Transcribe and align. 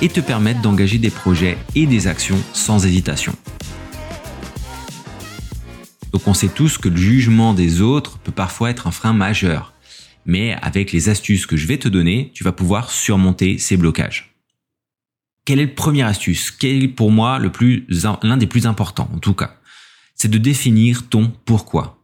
et 0.00 0.08
te 0.08 0.20
permettre 0.20 0.60
d'engager 0.60 0.98
des 0.98 1.10
projets 1.10 1.58
et 1.74 1.86
des 1.86 2.06
actions 2.06 2.38
sans 2.52 2.86
hésitation. 2.86 3.34
Donc 6.12 6.26
on 6.26 6.34
sait 6.34 6.48
tous 6.48 6.78
que 6.78 6.88
le 6.88 6.96
jugement 6.96 7.54
des 7.54 7.80
autres 7.80 8.18
peut 8.18 8.32
parfois 8.32 8.70
être 8.70 8.86
un 8.86 8.90
frein 8.90 9.12
majeur, 9.12 9.74
mais 10.24 10.54
avec 10.62 10.92
les 10.92 11.08
astuces 11.08 11.46
que 11.46 11.56
je 11.56 11.66
vais 11.66 11.78
te 11.78 11.88
donner, 11.88 12.30
tu 12.34 12.44
vas 12.44 12.52
pouvoir 12.52 12.90
surmonter 12.90 13.58
ces 13.58 13.76
blocages. 13.76 14.34
Quelle 15.44 15.60
est 15.60 15.66
la 15.66 15.72
première 15.72 16.06
astuce? 16.06 16.50
Quel 16.50 16.84
est 16.84 16.88
pour 16.88 17.10
moi 17.10 17.38
l'un 17.40 18.36
des 18.36 18.46
plus 18.46 18.66
importants 18.66 19.10
en 19.14 19.18
tout 19.18 19.34
cas? 19.34 19.56
C'est 20.14 20.30
de 20.30 20.38
définir 20.38 21.08
ton 21.08 21.32
pourquoi. 21.44 22.02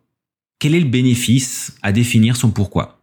Quel 0.58 0.74
est 0.74 0.80
le 0.80 0.88
bénéfice 0.88 1.76
à 1.82 1.92
définir 1.92 2.36
son 2.36 2.50
pourquoi? 2.50 3.02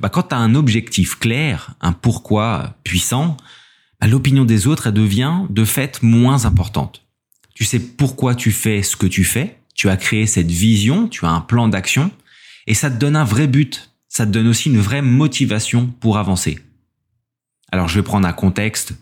Bah, 0.00 0.10
Quand 0.10 0.24
tu 0.24 0.34
as 0.34 0.38
un 0.38 0.54
objectif 0.54 1.18
clair, 1.18 1.74
un 1.80 1.92
pourquoi 1.92 2.76
puissant, 2.84 3.36
bah, 4.00 4.06
l'opinion 4.06 4.44
des 4.44 4.66
autres 4.66 4.88
elle 4.88 4.94
devient 4.94 5.42
de 5.50 5.64
fait 5.64 6.02
moins 6.02 6.44
importante. 6.44 7.04
Tu 7.54 7.64
sais 7.64 7.80
pourquoi 7.80 8.34
tu 8.34 8.52
fais 8.52 8.82
ce 8.82 8.96
que 8.96 9.06
tu 9.06 9.24
fais, 9.24 9.58
tu 9.74 9.88
as 9.88 9.96
créé 9.96 10.26
cette 10.26 10.50
vision, 10.50 11.08
tu 11.08 11.24
as 11.24 11.30
un 11.30 11.40
plan 11.40 11.68
d'action, 11.68 12.10
et 12.66 12.74
ça 12.74 12.90
te 12.90 12.98
donne 12.98 13.16
un 13.16 13.24
vrai 13.24 13.46
but, 13.46 13.90
ça 14.08 14.26
te 14.26 14.30
donne 14.30 14.46
aussi 14.46 14.68
une 14.68 14.78
vraie 14.78 15.02
motivation 15.02 15.86
pour 16.00 16.18
avancer. 16.18 16.60
Alors 17.72 17.88
je 17.88 17.96
vais 17.96 18.04
prendre 18.04 18.26
un 18.26 18.32
contexte 18.32 18.94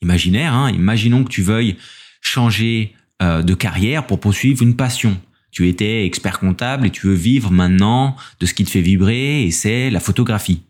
imaginaire, 0.00 0.54
hein. 0.54 0.70
imaginons 0.70 1.24
que 1.24 1.30
tu 1.30 1.42
veuilles 1.42 1.76
changer 2.20 2.94
euh, 3.22 3.42
de 3.42 3.54
carrière 3.54 4.06
pour 4.06 4.20
poursuivre 4.20 4.62
une 4.62 4.76
passion. 4.76 5.20
Tu 5.50 5.68
étais 5.68 6.04
expert 6.04 6.38
comptable 6.38 6.86
et 6.86 6.90
tu 6.90 7.06
veux 7.06 7.14
vivre 7.14 7.50
maintenant 7.50 8.16
de 8.38 8.46
ce 8.46 8.54
qui 8.54 8.64
te 8.64 8.70
fait 8.70 8.80
vibrer 8.80 9.42
et 9.42 9.50
c'est 9.50 9.90
la 9.90 10.00
photographie. 10.00 10.62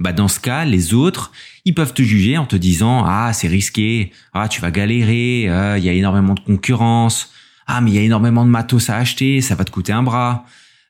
Bah 0.00 0.12
dans 0.14 0.28
ce 0.28 0.40
cas, 0.40 0.64
les 0.64 0.94
autres, 0.94 1.30
ils 1.66 1.74
peuvent 1.74 1.92
te 1.92 2.00
juger 2.02 2.38
en 2.38 2.46
te 2.46 2.56
disant 2.56 3.04
ah 3.06 3.32
c'est 3.34 3.48
risqué, 3.48 4.12
ah 4.32 4.48
tu 4.48 4.62
vas 4.62 4.70
galérer, 4.70 5.46
ah, 5.50 5.76
il 5.76 5.84
y 5.84 5.90
a 5.90 5.92
énormément 5.92 6.32
de 6.32 6.40
concurrence, 6.40 7.30
ah 7.66 7.82
mais 7.82 7.90
il 7.90 7.94
y 7.94 7.98
a 7.98 8.02
énormément 8.02 8.46
de 8.46 8.50
matos 8.50 8.88
à 8.88 8.96
acheter, 8.96 9.42
ça 9.42 9.54
va 9.54 9.64
te 9.64 9.70
coûter 9.70 9.92
un 9.92 10.02
bras. 10.02 10.46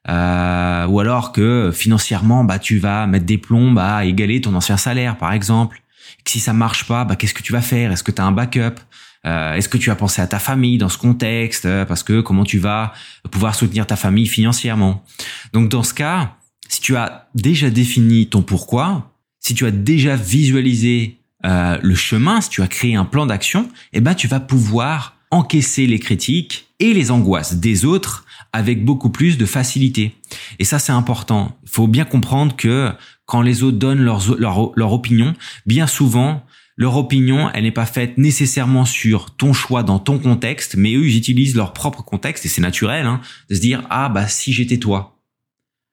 Euh, 0.08 0.86
ou 0.86 1.00
alors 1.00 1.33
que 1.33 1.70
financièrement 1.75 2.42
bah 2.44 2.58
tu 2.58 2.78
vas 2.78 3.06
mettre 3.06 3.27
des 3.27 3.36
plombs 3.36 3.77
à 3.77 4.06
égaler 4.06 4.41
ton 4.41 4.55
ancien 4.55 4.78
salaire 4.78 5.19
par 5.19 5.33
exemple. 5.33 5.83
que 6.25 6.31
si 6.31 6.41
ça 6.41 6.53
marche 6.55 6.86
pas, 6.86 7.05
bah 7.05 7.16
qu'est-ce 7.16 7.34
que 7.34 7.42
tu 7.42 7.53
vas 7.53 7.61
faire? 7.61 7.92
Est-ce 7.92 8.05
que 8.05 8.12
tu 8.12 8.22
as 8.22 8.25
un 8.25 8.33
backup? 8.33 8.81
Euh, 9.27 9.55
Est-ce 9.55 9.69
que 9.69 9.77
tu 9.77 9.91
as 9.91 9.97
pensé 9.97 10.22
à 10.22 10.27
ta 10.27 10.38
famille 10.38 10.78
dans 10.78 10.88
ce 10.88 10.97
contexte? 10.98 11.69
Parce 11.86 12.03
que 12.03 12.20
comment 12.22 12.44
tu 12.44 12.58
vas 12.58 12.94
pouvoir 13.31 13.55
soutenir 13.55 13.86
ta 13.86 13.97
famille 13.97 14.27
financièrement 14.27 15.05
Donc 15.53 15.69
dans 15.69 15.83
ce 15.83 15.92
cas, 15.92 16.36
si 16.70 16.80
tu 16.80 16.96
as 16.96 17.28
déjà 17.34 17.68
défini 17.68 18.28
ton 18.28 18.42
pourquoi, 18.42 19.12
si 19.40 19.54
tu 19.54 19.66
as 19.66 19.72
déjà 19.72 20.14
visualisé 20.14 21.18
euh, 21.44 21.76
le 21.82 21.94
chemin, 21.96 22.40
si 22.40 22.48
tu 22.48 22.62
as 22.62 22.68
créé 22.68 22.94
un 22.94 23.04
plan 23.04 23.26
d'action, 23.26 23.68
eh 23.92 24.00
ben 24.00 24.14
tu 24.14 24.28
vas 24.28 24.38
pouvoir 24.38 25.16
encaisser 25.32 25.88
les 25.88 25.98
critiques 25.98 26.69
et 26.78 26.94
les 26.94 27.10
angoisses 27.10 27.54
des 27.54 27.84
autres 27.84 28.25
avec 28.53 28.84
beaucoup 28.84 29.10
plus 29.10 29.36
de 29.36 29.47
facilité. 29.47 30.14
Et 30.60 30.64
ça, 30.64 30.78
c'est 30.78 30.92
important. 30.92 31.59
Il 31.64 31.70
faut 31.70 31.88
bien 31.88 32.04
comprendre 32.04 32.54
que 32.54 32.92
quand 33.26 33.42
les 33.42 33.64
autres 33.64 33.78
donnent 33.78 34.03
leur, 34.03 34.22
leur 34.38 34.92
opinion, 34.92 35.34
bien 35.66 35.88
souvent, 35.88 36.44
leur 36.76 36.97
opinion, 36.97 37.50
elle 37.53 37.64
n'est 37.64 37.72
pas 37.72 37.86
faite 37.86 38.16
nécessairement 38.16 38.84
sur 38.84 39.30
ton 39.36 39.53
choix 39.53 39.82
dans 39.82 39.98
ton 39.98 40.20
contexte, 40.20 40.76
mais 40.76 40.94
eux, 40.94 41.06
ils 41.06 41.16
utilisent 41.16 41.56
leur 41.56 41.72
propre 41.72 42.03
contexte 42.03 42.47
et 42.47 42.48
c'est 42.48 42.62
naturel 42.62 43.06
hein, 43.06 43.20
de 43.48 43.56
se 43.56 43.60
dire 43.60 43.82
ah 43.91 44.09
bah 44.09 44.28
si 44.28 44.53
j'étais 44.53 44.78
toi, 44.78 45.19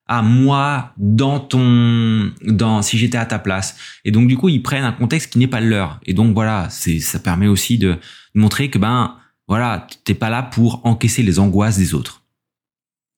ah 0.07 0.22
moi 0.22 0.94
dans 0.97 1.40
ton 1.40 2.31
dans 2.44 2.81
si 2.81 2.97
j'étais 2.97 3.18
à 3.18 3.25
ta 3.25 3.40
place 3.40 3.75
et 4.06 4.12
donc 4.12 4.28
du 4.28 4.38
coup 4.38 4.50
ils 4.50 4.62
prennent 4.62 4.84
un 4.84 4.91
contexte 4.91 5.34
qui 5.34 5.40
n'est 5.40 5.47
pas 5.47 5.62
le 5.62 5.69
leur 5.69 6.00
et 6.06 6.13
donc 6.13 6.34
voilà 6.34 6.68
c'est 6.69 7.00
ça 7.00 7.19
permet 7.19 7.47
aussi 7.47 7.78
de 7.78 7.97
montrer 8.34 8.69
que 8.69 8.78
ben 8.78 9.16
voilà 9.47 9.88
t'es 10.03 10.13
pas 10.13 10.29
là 10.29 10.44
pour 10.44 10.85
encaisser 10.85 11.23
les 11.23 11.40
angoisses 11.40 11.78
des 11.78 11.94
autres. 11.94 12.23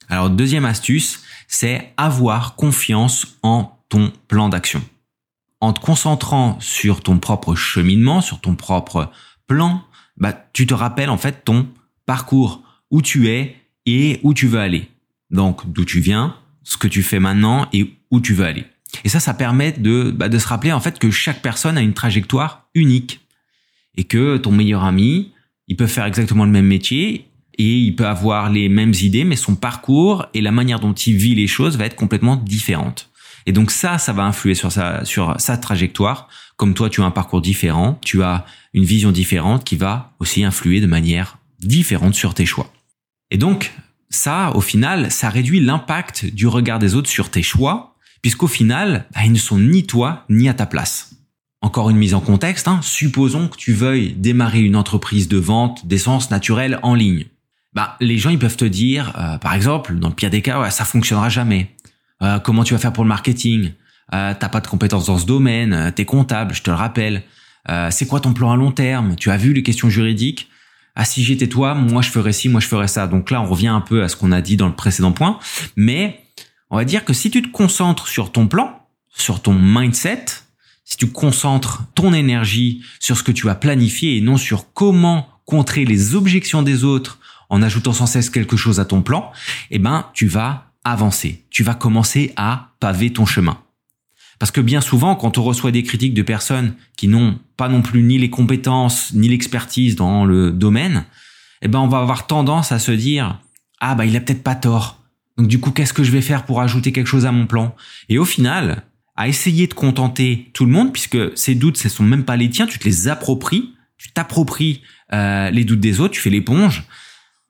Alors 0.08 0.30
deuxième 0.30 0.66
astuce, 0.66 1.22
c'est 1.48 1.94
avoir 1.98 2.56
confiance 2.56 3.38
en 3.44 3.78
ton 3.90 4.12
plan 4.28 4.50
d'action 4.50 4.82
en 5.62 5.74
te 5.74 5.80
concentrant 5.80 6.58
sur 6.60 7.02
ton 7.02 7.20
propre 7.20 7.56
cheminement, 7.56 8.22
sur 8.22 8.40
ton 8.40 8.56
propre 8.56 9.12
plan, 9.48 9.84
bah, 10.18 10.34
tu 10.54 10.66
te 10.66 10.74
rappelles 10.74 11.10
en 11.10 11.18
fait 11.18 11.44
ton 11.44 11.68
parcours, 12.06 12.64
où 12.92 13.02
tu 13.02 13.30
es 13.30 13.56
et 13.86 14.20
où 14.24 14.34
tu 14.34 14.48
veux 14.48 14.60
aller. 14.60 14.90
Donc, 15.30 15.70
d'où 15.72 15.86
tu 15.86 16.00
viens, 16.00 16.36
ce 16.70 16.78
que 16.78 16.88
tu 16.88 17.02
fais 17.02 17.20
maintenant 17.20 17.68
et 17.74 17.96
où 18.12 18.22
tu 18.22 18.36
veux 18.36 18.46
aller. 18.46 18.64
Et 19.04 19.10
ça, 19.10 19.20
ça 19.20 19.34
permet 19.34 19.72
de, 19.72 20.12
bah, 20.12 20.30
de 20.30 20.38
se 20.38 20.48
rappeler 20.48 20.72
en 20.72 20.80
fait 20.80 21.00
que 21.00 21.10
chaque 21.10 21.42
personne 21.42 21.78
a 21.78 21.82
une 21.82 21.94
trajectoire 21.94 22.70
unique 22.76 23.22
et 23.98 24.04
que 24.04 24.38
ton 24.38 24.52
meilleur 24.52 24.84
ami, 24.84 25.32
il 25.68 25.76
peut 25.76 25.88
faire 25.88 26.06
exactement 26.06 26.46
le 26.46 26.52
même 26.52 26.68
métier 26.68 27.26
et 27.58 27.78
il 27.78 27.96
peut 27.96 28.06
avoir 28.06 28.52
les 28.52 28.70
mêmes 28.70 28.94
idées, 29.02 29.24
mais 29.24 29.36
son 29.36 29.56
parcours 29.56 30.28
et 30.36 30.42
la 30.42 30.52
manière 30.52 30.80
dont 30.80 30.94
il 30.94 31.16
vit 31.16 31.34
les 31.34 31.48
choses 31.48 31.76
va 31.76 31.86
être 31.86 31.96
complètement 31.96 32.36
différente. 32.36 33.10
Et 33.48 33.52
donc 33.52 33.72
ça, 33.72 33.98
ça 33.98 34.14
va 34.14 34.24
influer 34.24 34.54
sur 34.54 34.72
sa, 34.72 35.04
sur 35.06 35.40
sa 35.40 35.58
trajectoire. 35.58 36.30
Comme 36.56 36.76
toi, 36.76 36.90
tu 36.90 37.02
as 37.02 37.06
un 37.06 37.12
parcours 37.12 37.42
différent, 37.42 38.00
tu 38.06 38.22
as 38.22 38.46
une 38.76 38.84
vision 38.84 39.12
différente 39.12 39.64
qui 39.64 39.76
va 39.76 40.14
aussi 40.20 40.44
influer 40.44 40.82
de 40.82 40.88
manière 40.88 41.40
différente 41.62 42.14
sur 42.14 42.36
tes 42.36 42.46
choix. 42.46 42.72
Et 43.32 43.38
donc, 43.38 43.74
ça, 44.10 44.52
au 44.56 44.62
final, 44.62 45.12
ça 45.12 45.30
réduit 45.30 45.60
l'impact 45.60 46.26
du 46.26 46.48
regard 46.48 46.80
des 46.80 46.96
autres 46.96 47.10
sur 47.10 47.30
tes 47.30 47.44
choix, 47.44 47.96
puisqu'au 48.22 48.48
final, 48.48 49.06
bah, 49.14 49.22
ils 49.26 49.32
ne 49.32 49.38
sont 49.38 49.60
ni 49.60 49.86
toi, 49.86 50.26
ni 50.30 50.50
à 50.50 50.54
ta 50.54 50.66
place. 50.66 51.12
Encore 51.62 51.90
une 51.90 51.98
mise 51.98 52.14
en 52.14 52.22
contexte, 52.22 52.68
hein, 52.68 52.80
supposons 52.82 53.48
que 53.48 53.58
tu 53.58 53.74
veuilles 53.74 54.14
démarrer 54.14 54.62
une 54.62 54.76
entreprise 54.76 55.28
de 55.28 55.38
vente 55.38 55.86
d'essence 55.86 56.32
naturelle 56.32 56.80
en 56.84 56.96
ligne. 56.96 57.26
Bah, 57.74 57.98
les 58.00 58.18
gens 58.18 58.30
ils 58.30 58.40
peuvent 58.40 58.58
te 58.58 58.66
dire, 58.66 59.14
euh, 59.18 59.38
par 59.38 59.54
exemple, 59.54 59.94
dans 59.96 60.10
le 60.10 60.16
pire 60.16 60.30
des 60.30 60.42
cas, 60.42 60.62
ouais, 60.62 60.72
ça 60.72 60.86
fonctionnera 60.86 61.30
jamais. 61.30 61.76
Euh, 62.22 62.40
comment 62.40 62.64
tu 62.64 62.74
vas 62.74 62.80
faire 62.80 62.94
pour 62.94 63.04
le 63.04 63.10
marketing, 63.10 63.72
euh, 64.14 64.34
t'as 64.38 64.50
pas 64.50 64.62
de 64.62 64.68
compétences 64.68 65.06
dans 65.06 65.18
ce 65.18 65.26
domaine, 65.26 65.74
euh, 65.74 65.92
t'es 65.92 66.06
comptable, 66.06 66.56
je 66.56 66.64
te 66.64 66.70
le 66.70 66.76
rappelle. 66.76 67.24
Euh, 67.70 67.90
c'est 67.92 68.08
quoi 68.08 68.20
ton 68.20 68.34
plan 68.34 68.52
à 68.52 68.56
long 68.56 68.72
terme? 68.72 69.16
Tu 69.16 69.30
as 69.30 69.38
vu 69.38 69.54
les 69.54 69.62
questions 69.62 69.90
juridiques? 69.90 70.50
Ah 71.02 71.06
si 71.06 71.24
j'étais 71.24 71.48
toi, 71.48 71.76
moi 71.76 72.02
je 72.02 72.10
ferais 72.10 72.34
ci, 72.34 72.50
moi 72.50 72.60
je 72.60 72.68
ferais 72.68 72.90
ça. 72.90 73.08
Donc 73.08 73.32
là, 73.32 73.42
on 73.42 73.46
revient 73.46 73.70
un 73.70 73.80
peu 73.80 74.04
à 74.04 74.10
ce 74.10 74.18
qu'on 74.18 74.34
a 74.34 74.42
dit 74.42 74.58
dans 74.58 74.68
le 74.68 74.76
précédent 74.76 75.14
point, 75.14 75.40
mais 75.78 76.26
on 76.70 76.76
va 76.76 76.84
dire 76.84 77.06
que 77.06 77.14
si 77.14 77.32
tu 77.32 77.42
te 77.42 77.48
concentres 77.48 78.10
sur 78.10 78.34
ton 78.34 78.48
plan, 78.48 78.86
sur 79.08 79.42
ton 79.42 79.54
mindset, 79.54 80.26
si 80.84 80.98
tu 80.98 81.08
concentres 81.08 81.84
ton 81.96 82.12
énergie 82.12 82.84
sur 83.00 83.16
ce 83.16 83.24
que 83.24 83.32
tu 83.32 83.48
as 83.48 83.56
planifié 83.56 84.18
et 84.18 84.22
non 84.22 84.36
sur 84.36 84.74
comment 84.74 85.30
contrer 85.46 85.86
les 85.86 86.16
objections 86.16 86.64
des 86.64 86.84
autres 86.84 87.20
en 87.48 87.62
ajoutant 87.62 87.94
sans 87.94 88.06
cesse 88.06 88.30
quelque 88.30 88.58
chose 88.58 88.82
à 88.82 88.86
ton 88.86 89.02
plan, 89.02 89.32
eh 89.72 89.80
ben 89.80 90.06
tu 90.14 90.28
vas 90.28 90.74
avancer. 90.84 91.46
Tu 91.50 91.64
vas 91.64 91.76
commencer 91.76 92.34
à 92.36 92.72
paver 92.82 93.14
ton 93.14 93.26
chemin. 93.26 93.58
Parce 94.40 94.52
que 94.52 94.62
bien 94.62 94.82
souvent, 94.82 95.16
quand 95.16 95.38
on 95.38 95.44
reçoit 95.44 95.72
des 95.72 95.84
critiques 95.84 96.14
de 96.14 96.22
personnes 96.22 96.74
qui 96.96 97.08
n'ont 97.08 97.38
pas 97.58 97.68
non 97.68 97.82
plus 97.82 98.02
ni 98.02 98.18
les 98.18 98.30
compétences 98.30 99.14
ni 99.14 99.28
l'expertise 99.28 99.96
dans 99.96 100.26
le 100.26 100.52
domaine, 100.52 101.06
eh 101.62 101.68
ben 101.68 101.80
on 101.80 101.88
va 101.88 102.00
avoir 102.00 102.26
tendance 102.26 102.72
à 102.72 102.80
se 102.80 102.92
dire 102.92 103.42
ah 103.82 103.96
bah 103.96 104.06
il 104.06 104.16
a 104.16 104.22
peut-être 104.22 104.44
pas 104.44 104.56
tort. 104.56 105.02
Donc 105.38 105.48
du 105.48 105.60
coup, 105.60 105.72
qu'est-ce 105.72 105.94
que 105.94 106.04
je 106.04 106.12
vais 106.12 106.22
faire 106.22 106.46
pour 106.46 106.62
ajouter 106.62 106.92
quelque 106.92 107.08
chose 107.08 107.26
à 107.26 107.32
mon 107.32 107.48
plan? 107.48 107.76
Et 108.08 108.18
au 108.18 108.26
final, 108.26 108.84
à 109.16 109.28
essayer 109.28 109.68
de 109.68 109.74
contenter 109.74 110.50
tout 110.54 110.66
le 110.66 110.72
monde, 110.72 110.94
puisque 110.94 111.38
ces 111.38 111.56
doutes, 111.56 111.78
ce 111.78 111.90
sont 111.90 112.04
même 112.04 112.24
pas 112.24 112.38
les 112.38 112.50
tiens, 112.50 112.66
tu 112.66 112.80
te 112.80 112.86
les 112.86 113.10
appropries, 113.10 113.74
tu 113.98 114.12
t'appropries 114.12 114.82
euh, 115.12 115.50
les 115.50 115.66
doutes 115.66 115.82
des 115.82 116.00
autres, 116.00 116.14
tu 116.14 116.22
fais 116.22 116.30
l'éponge 116.30 116.86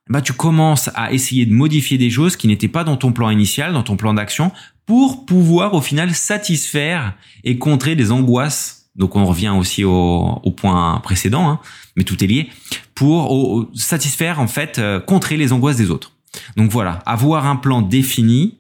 bah 0.10 0.22
tu 0.22 0.34
commences 0.34 0.90
à 0.96 1.14
essayer 1.14 1.46
de 1.46 1.54
modifier 1.54 1.98
des 1.98 2.10
choses 2.10 2.36
qui 2.36 2.48
n'étaient 2.48 2.68
pas 2.68 2.84
dans 2.84 2.98
ton 2.98 3.12
plan 3.12 3.30
initial, 3.30 3.74
dans 3.74 3.84
ton 3.84 3.96
plan 3.96 4.14
d'action, 4.14 4.52
pour 4.86 5.26
pouvoir 5.26 5.76
au 5.76 5.82
final 5.82 6.16
satisfaire 6.16 7.14
et 7.44 7.60
contrer 7.60 7.96
des 7.96 8.12
angoisses. 8.12 8.90
Donc 8.96 9.16
on 9.16 9.24
revient 9.26 9.50
aussi 9.50 9.84
au, 9.84 10.54
point 10.58 11.00
précédent, 11.04 11.48
hein, 11.48 11.60
mais 11.96 12.04
tout 12.04 12.22
est 12.24 12.28
lié, 12.28 12.50
pour 12.96 13.70
satisfaire 13.76 14.40
en 14.40 14.48
fait, 14.48 14.80
euh, 14.80 15.00
contrer 15.00 15.38
les 15.38 15.54
angoisses 15.54 15.78
des 15.78 15.92
autres. 15.92 16.14
Donc 16.58 16.72
voilà, 16.72 17.04
avoir 17.06 17.46
un 17.46 17.56
plan 17.56 17.82
défini, 17.82 18.58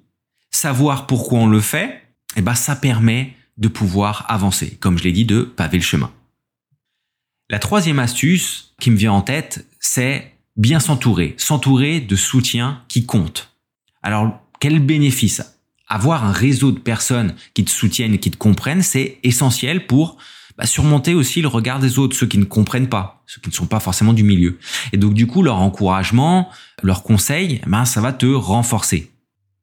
savoir 0.51 1.07
pourquoi 1.07 1.39
on 1.39 1.47
le 1.47 1.59
fait, 1.59 1.85
et 2.35 2.39
eh 2.39 2.41
ben 2.41 2.53
ça 2.53 2.75
permet 2.75 3.33
de 3.57 3.67
pouvoir 3.67 4.25
avancer, 4.29 4.77
comme 4.79 4.97
je 4.97 5.03
l'ai 5.03 5.11
dit, 5.11 5.25
de 5.25 5.41
paver 5.41 5.77
le 5.77 5.83
chemin. 5.83 6.11
La 7.49 7.57
troisième 7.57 7.97
astuce 7.97 8.75
qui 8.79 8.91
me 8.91 8.95
vient 8.95 9.11
en 9.11 9.21
tête, 9.21 9.67
c'est 9.79 10.31
bien 10.57 10.79
s'entourer, 10.79 11.35
s'entourer 11.37 11.99
de 11.99 12.15
soutien 12.15 12.81
qui 12.87 13.05
compte. 13.05 13.53
Alors, 14.03 14.39
quel 14.59 14.79
bénéfice? 14.79 15.41
Avoir 15.87 16.23
un 16.23 16.31
réseau 16.31 16.71
de 16.71 16.79
personnes 16.79 17.33
qui 17.53 17.65
te 17.65 17.71
soutiennent 17.71 18.17
qui 18.19 18.29
te 18.29 18.37
comprennent, 18.37 18.83
c'est 18.83 19.17
essentiel 19.23 19.87
pour 19.87 20.17
bah, 20.57 20.65
surmonter 20.65 21.15
aussi 21.15 21.41
le 21.41 21.47
regard 21.47 21.79
des 21.79 21.97
autres, 21.97 22.15
ceux 22.15 22.27
qui 22.27 22.37
ne 22.37 22.43
comprennent 22.43 22.89
pas, 22.89 23.23
ceux 23.25 23.39
qui 23.39 23.49
ne 23.49 23.53
sont 23.53 23.65
pas 23.65 23.79
forcément 23.79 24.13
du 24.13 24.23
milieu. 24.23 24.59
Et 24.91 24.97
donc 24.97 25.13
du 25.13 25.25
coup, 25.25 25.41
leur 25.41 25.55
encouragement, 25.55 26.49
leur 26.83 27.01
conseil, 27.01 27.61
ben, 27.65 27.85
ça 27.85 28.01
va 28.01 28.11
te 28.11 28.25
renforcer. 28.25 29.09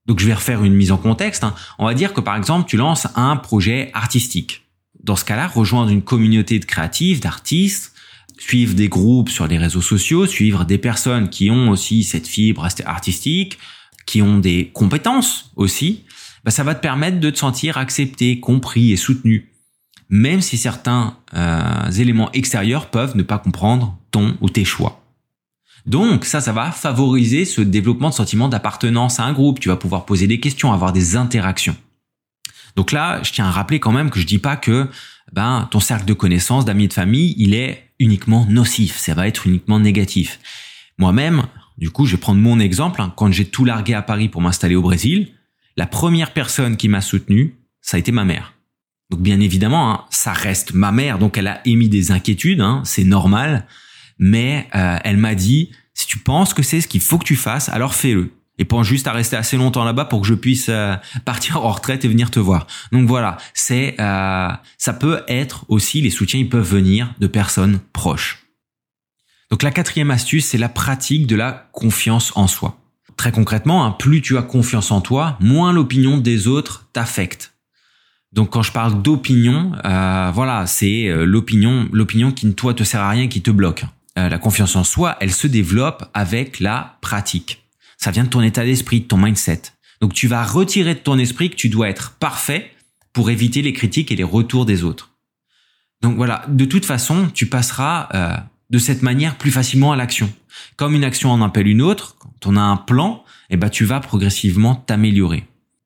Donc 0.06 0.20
je 0.20 0.26
vais 0.26 0.34
refaire 0.34 0.64
une 0.64 0.74
mise 0.74 0.92
en 0.92 0.96
contexte. 0.96 1.44
Hein. 1.44 1.54
On 1.78 1.84
va 1.84 1.92
dire 1.92 2.14
que 2.14 2.20
par 2.20 2.36
exemple, 2.36 2.68
tu 2.68 2.76
lances 2.76 3.06
un 3.14 3.36
projet 3.36 3.90
artistique. 3.92 4.66
Dans 5.02 5.16
ce 5.16 5.24
cas-là, 5.24 5.48
rejoindre 5.48 5.90
une 5.90 6.02
communauté 6.02 6.58
de 6.58 6.64
créatifs, 6.64 7.20
d'artistes, 7.20 7.92
suivre 8.38 8.74
des 8.74 8.88
groupes 8.88 9.28
sur 9.28 9.46
les 9.46 9.58
réseaux 9.58 9.82
sociaux, 9.82 10.26
suivre 10.26 10.64
des 10.64 10.78
personnes 10.78 11.28
qui 11.30 11.50
ont 11.50 11.70
aussi 11.70 12.04
cette 12.04 12.26
fibre 12.26 12.68
artistique, 12.84 13.58
qui 14.06 14.22
ont 14.22 14.38
des 14.38 14.70
compétences 14.72 15.50
aussi, 15.56 16.04
bah, 16.44 16.50
ça 16.50 16.62
va 16.62 16.74
te 16.74 16.80
permettre 16.80 17.18
de 17.18 17.30
te 17.30 17.38
sentir 17.38 17.76
accepté, 17.76 18.38
compris 18.40 18.92
et 18.92 18.96
soutenu, 18.96 19.52
même 20.08 20.40
si 20.40 20.56
certains 20.56 21.16
euh, 21.34 21.90
éléments 21.90 22.30
extérieurs 22.32 22.86
peuvent 22.90 23.16
ne 23.16 23.22
pas 23.22 23.38
comprendre 23.38 23.98
ton 24.12 24.36
ou 24.40 24.48
tes 24.48 24.64
choix. 24.64 25.02
Donc 25.86 26.24
ça, 26.24 26.40
ça 26.40 26.52
va 26.52 26.70
favoriser 26.72 27.44
ce 27.44 27.60
développement 27.60 28.10
de 28.10 28.14
sentiment 28.14 28.48
d'appartenance 28.48 29.20
à 29.20 29.24
un 29.24 29.32
groupe. 29.32 29.60
Tu 29.60 29.68
vas 29.68 29.76
pouvoir 29.76 30.04
poser 30.04 30.26
des 30.26 30.40
questions, 30.40 30.72
avoir 30.72 30.92
des 30.92 31.16
interactions. 31.16 31.76
Donc 32.74 32.92
là, 32.92 33.22
je 33.22 33.32
tiens 33.32 33.46
à 33.46 33.50
rappeler 33.50 33.80
quand 33.80 33.92
même 33.92 34.10
que 34.10 34.20
je 34.20 34.26
dis 34.26 34.38
pas 34.38 34.56
que 34.56 34.88
ben 35.32 35.68
ton 35.70 35.80
cercle 35.80 36.04
de 36.04 36.12
connaissances, 36.12 36.64
d'amis 36.64 36.88
de 36.88 36.92
famille, 36.92 37.34
il 37.38 37.54
est 37.54 37.90
uniquement 37.98 38.46
nocif. 38.48 38.96
Ça 38.96 39.14
va 39.14 39.26
être 39.28 39.46
uniquement 39.46 39.80
négatif. 39.80 40.40
Moi-même, 40.98 41.46
du 41.78 41.90
coup, 41.90 42.06
je 42.06 42.12
vais 42.12 42.20
prendre 42.20 42.40
mon 42.40 42.58
exemple. 42.58 43.00
Hein. 43.00 43.12
Quand 43.16 43.30
j'ai 43.32 43.44
tout 43.44 43.64
largué 43.64 43.94
à 43.94 44.02
Paris 44.02 44.28
pour 44.28 44.40
m'installer 44.40 44.76
au 44.76 44.82
Brésil, 44.82 45.28
la 45.76 45.86
première 45.86 46.32
personne 46.32 46.76
qui 46.76 46.88
m'a 46.88 47.00
soutenu, 47.00 47.56
ça 47.80 47.96
a 47.96 48.00
été 48.00 48.12
ma 48.12 48.24
mère. 48.24 48.54
Donc 49.10 49.20
bien 49.20 49.40
évidemment, 49.40 49.92
hein, 49.92 50.04
ça 50.10 50.32
reste 50.32 50.74
ma 50.74 50.90
mère, 50.90 51.18
donc 51.18 51.38
elle 51.38 51.46
a 51.46 51.60
émis 51.66 51.88
des 51.88 52.10
inquiétudes, 52.10 52.60
hein, 52.60 52.82
c'est 52.84 53.04
normal 53.04 53.66
mais 54.18 54.68
euh, 54.74 54.98
elle 55.04 55.16
m'a 55.16 55.34
dit 55.34 55.70
si 55.94 56.06
tu 56.06 56.18
penses 56.18 56.54
que 56.54 56.62
c'est 56.62 56.80
ce 56.80 56.88
qu'il 56.88 57.00
faut 57.00 57.18
que 57.18 57.24
tu 57.24 57.36
fasses, 57.36 57.68
alors 57.68 57.94
fais-le. 57.94 58.30
Et 58.58 58.64
pense 58.64 58.86
juste 58.86 59.06
à 59.06 59.12
rester 59.12 59.36
assez 59.36 59.56
longtemps 59.56 59.84
là-bas 59.84 60.06
pour 60.06 60.22
que 60.22 60.26
je 60.26 60.34
puisse 60.34 60.68
euh, 60.68 60.96
partir 61.24 61.64
en 61.64 61.72
retraite 61.72 62.04
et 62.04 62.08
venir 62.08 62.30
te 62.30 62.40
voir. 62.40 62.66
Donc 62.92 63.06
voilà, 63.06 63.36
c'est 63.54 63.96
euh, 64.00 64.48
ça 64.78 64.92
peut 64.92 65.22
être 65.28 65.64
aussi 65.68 66.00
les 66.00 66.10
soutiens, 66.10 66.40
ils 66.40 66.48
peuvent 66.48 66.68
venir 66.68 67.14
de 67.18 67.26
personnes 67.26 67.80
proches. 67.92 68.44
Donc 69.50 69.62
la 69.62 69.70
quatrième 69.70 70.10
astuce, 70.10 70.46
c'est 70.46 70.58
la 70.58 70.68
pratique 70.68 71.26
de 71.26 71.36
la 71.36 71.68
confiance 71.72 72.32
en 72.34 72.46
soi. 72.46 72.78
Très 73.16 73.32
concrètement, 73.32 73.84
hein, 73.84 73.92
plus 73.92 74.20
tu 74.20 74.36
as 74.36 74.42
confiance 74.42 74.90
en 74.90 75.00
toi, 75.00 75.38
moins 75.40 75.72
l'opinion 75.72 76.18
des 76.18 76.48
autres 76.48 76.88
t'affecte. 76.92 77.52
Donc 78.32 78.50
quand 78.50 78.62
je 78.62 78.72
parle 78.72 79.00
d'opinion, 79.02 79.72
euh, 79.84 80.30
voilà, 80.34 80.66
c'est 80.66 81.08
l'opinion, 81.24 81.88
l'opinion 81.92 82.32
qui 82.32 82.52
toi 82.54 82.74
te 82.74 82.84
sert 82.84 83.00
à 83.00 83.10
rien, 83.10 83.28
qui 83.28 83.42
te 83.42 83.50
bloque. 83.50 83.84
La 84.16 84.38
confiance 84.38 84.76
en 84.76 84.84
soi, 84.84 85.18
elle 85.20 85.30
se 85.30 85.46
développe 85.46 86.08
avec 86.14 86.58
la 86.58 86.96
pratique. 87.02 87.65
Ça 87.96 88.10
vient 88.10 88.24
de 88.24 88.28
ton 88.28 88.42
état 88.42 88.64
d'esprit, 88.64 89.00
de 89.00 89.06
ton 89.06 89.16
mindset. 89.16 89.62
Donc 90.00 90.12
tu 90.12 90.28
vas 90.28 90.44
retirer 90.44 90.94
de 90.94 91.00
ton 91.00 91.18
esprit 91.18 91.50
que 91.50 91.56
tu 91.56 91.68
dois 91.68 91.88
être 91.88 92.12
parfait 92.12 92.72
pour 93.12 93.30
éviter 93.30 93.62
les 93.62 93.72
critiques 93.72 94.12
et 94.12 94.16
les 94.16 94.24
retours 94.24 94.66
des 94.66 94.84
autres. 94.84 95.12
Donc 96.02 96.16
voilà, 96.16 96.44
de 96.48 96.64
toute 96.64 96.84
façon, 96.84 97.28
tu 97.32 97.46
passeras 97.46 98.08
euh, 98.14 98.36
de 98.70 98.78
cette 98.78 99.02
manière 99.02 99.36
plus 99.36 99.50
facilement 99.50 99.92
à 99.92 99.96
l'action. 99.96 100.30
Comme 100.76 100.94
une 100.94 101.04
action 101.04 101.30
en 101.30 101.42
appelle 101.42 101.66
une 101.66 101.82
autre, 101.82 102.16
quand 102.18 102.46
on 102.46 102.56
a 102.56 102.60
un 102.60 102.76
plan, 102.76 103.24
eh 103.50 103.56
ben 103.56 103.70
tu 103.70 103.84
vas 103.84 104.00
progressivement 104.00 104.74
t'améliorer. 104.74 105.44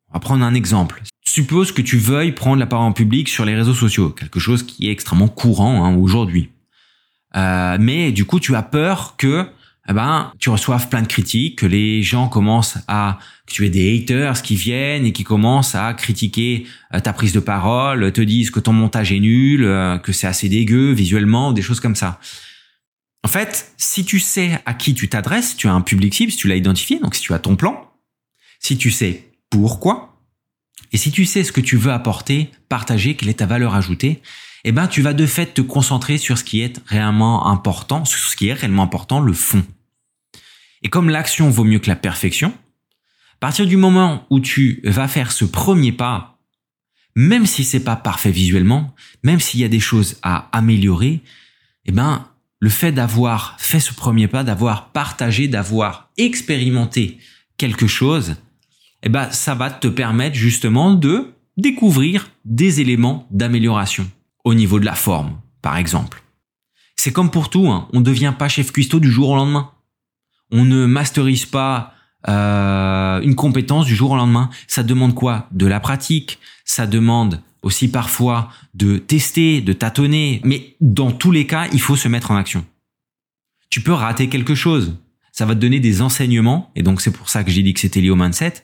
On 0.09 0.15
va 0.15 0.21
prendre 0.21 0.45
un 0.45 0.55
exemple. 0.55 1.03
Suppose 1.25 1.71
que 1.71 1.83
tu 1.83 1.97
veuilles 1.97 2.33
prendre 2.33 2.59
la 2.59 2.67
parole 2.67 2.87
en 2.87 2.93
public 2.93 3.29
sur 3.29 3.45
les 3.45 3.55
réseaux 3.55 3.75
sociaux, 3.75 4.11
quelque 4.11 4.41
chose 4.41 4.65
qui 4.65 4.89
est 4.89 4.93
extrêmement 4.93 5.29
courant 5.29 5.85
hein, 5.85 5.95
aujourd'hui. 5.95 6.51
Euh, 7.37 7.77
mais 7.79 8.11
du 8.11 8.25
coup, 8.25 8.41
tu 8.41 8.57
as 8.57 8.63
peur 8.63 9.15
que 9.17 9.47
eh 9.91 9.93
ben, 9.93 10.33
tu 10.39 10.51
reçoives 10.51 10.89
plein 10.89 11.03
de 11.03 11.09
critiques, 11.09 11.59
que 11.59 11.67
les 11.67 12.01
gens 12.01 12.29
commencent 12.29 12.79
à, 12.87 13.19
que 13.45 13.53
tu 13.53 13.67
aies 13.67 13.71
des 13.71 13.99
haters 13.99 14.41
qui 14.41 14.55
viennent 14.55 15.05
et 15.05 15.13
qui 15.13 15.25
commencent 15.25 15.75
à 15.75 15.93
critiquer 15.95 16.65
euh, 16.95 17.01
ta 17.01 17.13
prise 17.13 17.33
de 17.33 17.41
parole, 17.41 18.13
te 18.13 18.21
disent 18.21 18.53
que 18.53 18.61
ton 18.61 18.73
montage 18.73 19.11
est 19.11 19.19
nul, 19.19 19.65
euh, 19.65 19.99
que 19.99 20.13
c'est 20.13 20.29
assez 20.29 20.49
dégueu 20.49 20.93
visuellement, 20.93 21.51
des 21.51 21.61
choses 21.61 21.81
comme 21.81 21.97
ça. 21.97 22.21
En 23.25 23.29
fait, 23.29 23.73
si 23.79 24.05
tu 24.05 24.21
sais 24.21 24.61
à 24.65 24.75
qui 24.75 24.95
tu 24.95 25.09
t'adresses, 25.09 25.57
tu 25.57 25.67
as 25.67 25.73
un 25.73 25.81
public 25.81 26.15
cible, 26.15 26.31
si 26.31 26.39
tu 26.39 26.47
l'as 26.47 26.55
identifié, 26.55 27.01
donc 27.01 27.17
si 27.17 27.23
tu 27.23 27.35
as 27.35 27.41
ton 27.41 27.57
plan, 27.57 27.91
si 28.61 28.79
tu 28.79 28.93
sais 28.93 29.33
pourquoi, 29.51 30.21
et 30.93 30.99
si 30.99 31.11
tu 31.11 31.25
sais 31.25 31.43
ce 31.43 31.51
que 31.51 31.61
tu 31.61 31.77
veux 31.77 31.91
apporter, 31.91 32.49
partager, 32.69 33.17
quelle 33.17 33.29
est 33.29 33.35
ta 33.41 33.47
valeur 33.47 33.75
ajoutée, 33.75 34.23
eh 34.63 34.71
ben 34.71 34.87
tu 34.87 35.03
vas 35.03 35.15
de 35.15 35.27
fait 35.27 35.55
te 35.55 35.63
concentrer 35.63 36.17
sur 36.17 36.39
ce 36.39 36.45
qui 36.45 36.61
est 36.61 36.81
réellement 36.87 37.49
important, 37.49 38.05
sur 38.05 38.21
ce 38.21 38.37
qui 38.37 38.49
est 38.49 38.53
réellement 38.53 38.85
important, 38.85 39.19
le 39.19 39.33
fond. 39.33 39.65
Et 40.83 40.89
comme 40.89 41.11
l'action 41.11 41.51
vaut 41.51 41.65
mieux 41.65 41.79
que 41.79 41.89
la 41.89 41.97
perfection, 41.97 42.53
à 43.35 43.39
partir 43.41 43.67
du 43.67 43.77
moment 43.77 44.27
où 44.31 44.41
tu 44.41 44.81
vas 44.85 45.09
faire 45.09 45.33
ce 45.33 45.45
premier 45.45 45.93
pas, 45.93 46.39
même 47.15 47.47
si 47.47 47.65
c'est 47.65 47.85
pas 47.85 47.97
parfait 47.97 48.31
visuellement, 48.31 48.95
même 49.23 49.41
s'il 49.41 49.61
y 49.61 49.65
a 49.65 49.69
des 49.69 49.81
choses 49.81 50.19
à 50.23 50.49
améliorer, 50.57 51.23
eh 51.87 51.93
ben 51.93 52.27
le 52.61 52.71
fait 52.71 52.93
d'avoir 52.93 53.57
fait 53.59 53.81
ce 53.81 53.93
premier 53.93 54.29
pas, 54.29 54.45
d'avoir 54.45 54.93
partagé, 54.93 55.49
d'avoir 55.49 56.11
expérimenté 56.19 57.19
quelque 57.57 57.87
chose, 57.87 58.37
eh 59.03 59.09
ben 59.09 59.31
ça 59.31 59.55
va 59.55 59.71
te 59.71 59.89
permettre 59.89 60.37
justement 60.37 60.93
de 60.93 61.33
découvrir 61.57 62.31
des 62.45 62.81
éléments 62.81 63.27
d'amélioration 63.31 64.11
au 64.45 64.55
niveau 64.55 64.79
de 64.79 64.85
la 64.85 64.95
forme, 64.95 65.41
par 65.63 65.77
exemple. 65.77 66.23
C'est 66.97 67.13
comme 67.13 67.31
pour 67.31 67.49
tout, 67.49 67.69
hein. 67.69 67.89
on 67.93 68.01
ne 68.01 68.05
devient 68.05 68.35
pas 68.39 68.49
chef 68.49 68.73
cuistot 68.73 69.01
du 69.01 69.11
jour 69.11 69.31
au 69.31 69.37
lendemain. 69.37 69.73
On 70.51 70.65
ne 70.65 70.87
masterise 70.87 71.47
pas 71.47 71.95
euh, 72.29 73.21
une 73.23 73.35
compétence 73.35 73.87
du 73.87 73.95
jour 73.95 74.13
au 74.13 74.17
lendemain. 74.17 74.51
Ça 74.67 74.83
demande 74.83 75.15
quoi? 75.15 75.49
De 75.53 75.67
la 75.67 75.81
pratique. 75.81 76.39
Ça 76.65 76.87
demande 76.87 77.41
aussi 77.63 77.89
parfois 77.89 78.49
de 78.75 78.99
tester, 78.99 79.61
de 79.61 79.73
tâtonner. 79.73 80.41
Mais 80.45 80.77
dans 80.81 81.13
tous 81.13 81.33
les 81.33 81.47
cas, 81.47 81.67
il 81.73 81.81
faut 81.81 81.97
se 81.97 82.09
mettre 82.09 82.31
en 82.31 82.37
action. 82.37 82.65
Tu 83.71 83.81
peux 83.81 83.93
rater 83.93 84.29
quelque 84.29 84.55
chose. 84.55 84.97
Ça 85.33 85.47
va 85.47 85.55
te 85.55 85.61
donner 85.61 85.81
des 85.81 86.03
enseignements. 86.03 86.71
Et 86.75 86.83
donc 86.83 87.01
c'est 87.01 87.13
pour 87.13 87.29
ça 87.29 87.45
que 87.45 87.51
j'ai 87.51 87.63
dit 87.63 87.73
que 87.73 87.81
c'était 87.81 88.01
lié 88.01 88.11
au 88.11 88.17
mindset. 88.17 88.55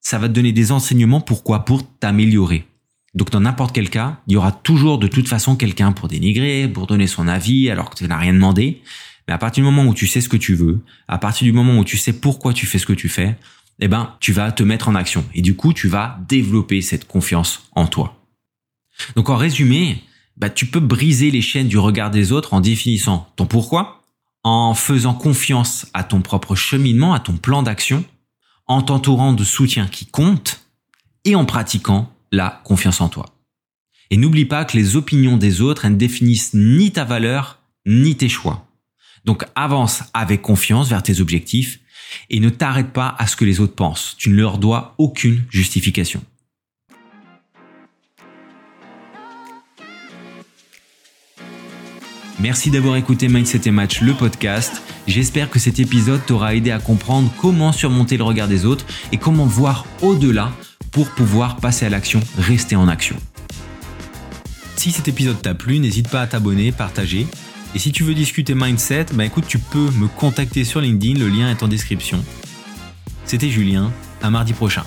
Ça 0.00 0.18
va 0.18 0.28
te 0.28 0.32
donner 0.32 0.52
des 0.52 0.72
enseignements. 0.72 1.20
Pourquoi? 1.20 1.64
Pour 1.64 1.86
t'améliorer. 1.98 2.66
Donc 3.14 3.30
dans 3.30 3.40
n'importe 3.40 3.74
quel 3.74 3.90
cas, 3.90 4.20
il 4.26 4.34
y 4.34 4.36
aura 4.36 4.52
toujours 4.52 4.98
de 4.98 5.06
toute 5.06 5.28
façon 5.28 5.56
quelqu'un 5.56 5.92
pour 5.92 6.08
dénigrer, 6.08 6.68
pour 6.68 6.86
donner 6.86 7.06
son 7.06 7.28
avis 7.28 7.70
alors 7.70 7.90
que 7.90 7.96
tu 7.96 8.06
n'as 8.06 8.18
rien 8.18 8.34
demandé. 8.34 8.82
Mais 9.26 9.34
à 9.34 9.38
partir 9.38 9.62
du 9.62 9.70
moment 9.70 9.88
où 9.88 9.94
tu 9.94 10.06
sais 10.06 10.20
ce 10.20 10.28
que 10.28 10.36
tu 10.36 10.54
veux, 10.54 10.80
à 11.08 11.18
partir 11.18 11.44
du 11.44 11.52
moment 11.52 11.78
où 11.78 11.84
tu 11.84 11.96
sais 11.96 12.12
pourquoi 12.12 12.52
tu 12.52 12.66
fais 12.66 12.78
ce 12.78 12.86
que 12.86 12.92
tu 12.92 13.08
fais, 13.08 13.36
eh 13.80 13.88
ben, 13.88 14.14
tu 14.20 14.32
vas 14.32 14.52
te 14.52 14.62
mettre 14.62 14.88
en 14.88 14.94
action. 14.94 15.24
Et 15.34 15.42
du 15.42 15.56
coup, 15.56 15.72
tu 15.72 15.88
vas 15.88 16.18
développer 16.28 16.80
cette 16.80 17.06
confiance 17.06 17.68
en 17.72 17.86
toi. 17.86 18.16
Donc 19.14 19.28
en 19.28 19.36
résumé, 19.36 20.02
bah, 20.36 20.50
tu 20.50 20.66
peux 20.66 20.80
briser 20.80 21.30
les 21.30 21.42
chaînes 21.42 21.68
du 21.68 21.78
regard 21.78 22.10
des 22.10 22.32
autres 22.32 22.54
en 22.54 22.60
définissant 22.60 23.30
ton 23.36 23.46
pourquoi, 23.46 24.04
en 24.44 24.74
faisant 24.74 25.14
confiance 25.14 25.86
à 25.92 26.04
ton 26.04 26.20
propre 26.20 26.54
cheminement, 26.54 27.12
à 27.12 27.20
ton 27.20 27.36
plan 27.36 27.62
d'action, 27.62 28.04
en 28.66 28.82
t'entourant 28.82 29.32
de 29.32 29.44
soutien 29.44 29.86
qui 29.86 30.06
compte 30.06 30.66
et 31.24 31.34
en 31.34 31.44
pratiquant 31.44 32.12
la 32.32 32.60
confiance 32.64 33.00
en 33.00 33.08
toi. 33.08 33.26
Et 34.10 34.16
n'oublie 34.16 34.44
pas 34.44 34.64
que 34.64 34.76
les 34.76 34.96
opinions 34.96 35.36
des 35.36 35.60
autres, 35.60 35.88
ne 35.88 35.96
définissent 35.96 36.54
ni 36.54 36.92
ta 36.92 37.04
valeur, 37.04 37.58
ni 37.86 38.16
tes 38.16 38.28
choix. 38.28 38.65
Donc 39.26 39.44
avance 39.56 40.04
avec 40.14 40.40
confiance 40.40 40.88
vers 40.88 41.02
tes 41.02 41.20
objectifs 41.20 41.80
et 42.30 42.40
ne 42.40 42.48
t'arrête 42.48 42.92
pas 42.92 43.14
à 43.18 43.26
ce 43.26 43.36
que 43.36 43.44
les 43.44 43.60
autres 43.60 43.74
pensent. 43.74 44.14
Tu 44.16 44.30
ne 44.30 44.36
leur 44.36 44.58
dois 44.58 44.94
aucune 44.98 45.42
justification. 45.50 46.22
Merci 52.38 52.70
d'avoir 52.70 52.96
écouté 52.96 53.28
Mindset 53.28 53.62
et 53.64 53.70
Match, 53.70 54.02
le 54.02 54.12
podcast. 54.12 54.82
J'espère 55.08 55.50
que 55.50 55.58
cet 55.58 55.80
épisode 55.80 56.24
t'aura 56.26 56.54
aidé 56.54 56.70
à 56.70 56.78
comprendre 56.78 57.32
comment 57.40 57.72
surmonter 57.72 58.18
le 58.18 58.24
regard 58.24 58.46
des 58.46 58.66
autres 58.66 58.84
et 59.10 59.16
comment 59.16 59.46
voir 59.46 59.86
au-delà 60.02 60.52
pour 60.92 61.08
pouvoir 61.10 61.56
passer 61.56 61.86
à 61.86 61.88
l'action, 61.88 62.20
rester 62.38 62.76
en 62.76 62.88
action. 62.88 63.16
Si 64.76 64.92
cet 64.92 65.08
épisode 65.08 65.40
t'a 65.40 65.54
plu, 65.54 65.78
n'hésite 65.78 66.08
pas 66.08 66.20
à 66.20 66.26
t'abonner, 66.26 66.70
partager. 66.72 67.26
Et 67.76 67.78
si 67.78 67.92
tu 67.92 68.04
veux 68.04 68.14
discuter 68.14 68.54
mindset, 68.54 69.04
bah 69.12 69.26
écoute, 69.26 69.44
tu 69.46 69.58
peux 69.58 69.90
me 69.90 70.08
contacter 70.08 70.64
sur 70.64 70.80
LinkedIn, 70.80 71.18
le 71.18 71.28
lien 71.28 71.50
est 71.50 71.62
en 71.62 71.68
description. 71.68 72.24
C'était 73.26 73.50
Julien, 73.50 73.92
à 74.22 74.30
mardi 74.30 74.54
prochain. 74.54 74.82